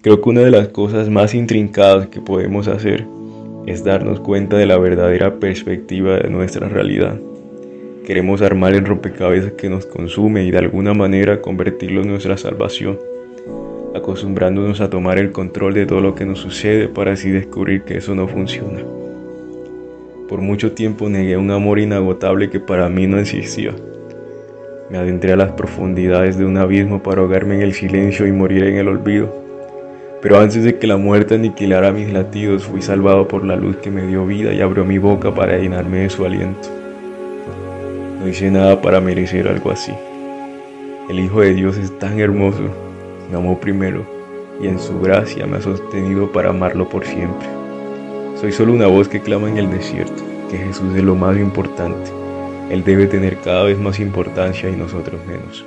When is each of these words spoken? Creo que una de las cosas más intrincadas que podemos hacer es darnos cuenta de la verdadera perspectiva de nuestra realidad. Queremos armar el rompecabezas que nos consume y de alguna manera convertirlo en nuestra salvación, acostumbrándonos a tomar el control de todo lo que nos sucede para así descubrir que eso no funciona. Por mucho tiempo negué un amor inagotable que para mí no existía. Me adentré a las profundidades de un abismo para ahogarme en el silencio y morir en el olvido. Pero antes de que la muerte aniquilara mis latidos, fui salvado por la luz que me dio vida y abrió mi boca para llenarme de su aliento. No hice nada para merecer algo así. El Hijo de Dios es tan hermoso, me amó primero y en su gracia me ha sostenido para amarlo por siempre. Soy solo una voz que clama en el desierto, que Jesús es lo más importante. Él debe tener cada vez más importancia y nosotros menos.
Creo 0.00 0.20
que 0.20 0.28
una 0.28 0.42
de 0.42 0.52
las 0.52 0.68
cosas 0.68 1.10
más 1.10 1.34
intrincadas 1.34 2.06
que 2.06 2.20
podemos 2.20 2.68
hacer 2.68 3.04
es 3.66 3.82
darnos 3.82 4.20
cuenta 4.20 4.56
de 4.56 4.64
la 4.64 4.78
verdadera 4.78 5.40
perspectiva 5.40 6.18
de 6.18 6.30
nuestra 6.30 6.68
realidad. 6.68 7.18
Queremos 8.06 8.40
armar 8.40 8.74
el 8.74 8.86
rompecabezas 8.86 9.54
que 9.54 9.68
nos 9.68 9.86
consume 9.86 10.44
y 10.44 10.52
de 10.52 10.58
alguna 10.58 10.94
manera 10.94 11.42
convertirlo 11.42 12.02
en 12.02 12.10
nuestra 12.10 12.36
salvación, 12.38 12.96
acostumbrándonos 13.92 14.80
a 14.80 14.88
tomar 14.88 15.18
el 15.18 15.32
control 15.32 15.74
de 15.74 15.84
todo 15.84 16.00
lo 16.00 16.14
que 16.14 16.26
nos 16.26 16.38
sucede 16.38 16.86
para 16.86 17.14
así 17.14 17.30
descubrir 17.30 17.82
que 17.82 17.96
eso 17.98 18.14
no 18.14 18.28
funciona. 18.28 18.78
Por 20.28 20.40
mucho 20.40 20.72
tiempo 20.72 21.08
negué 21.08 21.36
un 21.36 21.50
amor 21.50 21.80
inagotable 21.80 22.50
que 22.50 22.60
para 22.60 22.88
mí 22.88 23.08
no 23.08 23.18
existía. 23.18 23.72
Me 24.90 24.98
adentré 24.98 25.32
a 25.32 25.36
las 25.36 25.50
profundidades 25.52 26.38
de 26.38 26.44
un 26.44 26.56
abismo 26.56 27.02
para 27.02 27.20
ahogarme 27.20 27.56
en 27.56 27.62
el 27.62 27.74
silencio 27.74 28.28
y 28.28 28.32
morir 28.32 28.62
en 28.62 28.76
el 28.76 28.86
olvido. 28.86 29.47
Pero 30.20 30.38
antes 30.38 30.64
de 30.64 30.78
que 30.78 30.88
la 30.88 30.96
muerte 30.96 31.36
aniquilara 31.36 31.92
mis 31.92 32.12
latidos, 32.12 32.64
fui 32.64 32.82
salvado 32.82 33.28
por 33.28 33.44
la 33.44 33.54
luz 33.54 33.76
que 33.76 33.90
me 33.90 34.06
dio 34.06 34.26
vida 34.26 34.52
y 34.52 34.60
abrió 34.60 34.84
mi 34.84 34.98
boca 34.98 35.32
para 35.32 35.56
llenarme 35.58 35.98
de 36.00 36.10
su 36.10 36.24
aliento. 36.24 36.68
No 38.18 38.28
hice 38.28 38.50
nada 38.50 38.82
para 38.82 39.00
merecer 39.00 39.46
algo 39.46 39.70
así. 39.70 39.92
El 41.08 41.20
Hijo 41.20 41.40
de 41.40 41.54
Dios 41.54 41.76
es 41.76 41.96
tan 42.00 42.18
hermoso, 42.18 42.64
me 43.30 43.36
amó 43.36 43.60
primero 43.60 44.04
y 44.60 44.66
en 44.66 44.80
su 44.80 45.00
gracia 45.00 45.46
me 45.46 45.58
ha 45.58 45.62
sostenido 45.62 46.32
para 46.32 46.50
amarlo 46.50 46.88
por 46.88 47.04
siempre. 47.04 47.46
Soy 48.40 48.50
solo 48.50 48.72
una 48.72 48.88
voz 48.88 49.08
que 49.08 49.20
clama 49.20 49.48
en 49.48 49.58
el 49.58 49.70
desierto, 49.70 50.24
que 50.50 50.58
Jesús 50.58 50.96
es 50.96 51.04
lo 51.04 51.14
más 51.14 51.36
importante. 51.36 52.10
Él 52.70 52.82
debe 52.82 53.06
tener 53.06 53.38
cada 53.38 53.62
vez 53.62 53.78
más 53.78 54.00
importancia 54.00 54.68
y 54.68 54.76
nosotros 54.76 55.20
menos. 55.26 55.64